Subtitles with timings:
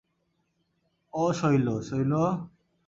[1.13, 2.13] ও শৈল, শৈল!